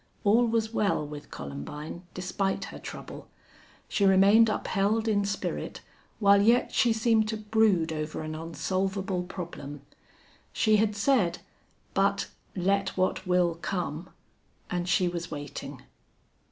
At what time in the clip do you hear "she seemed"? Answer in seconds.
6.71-7.27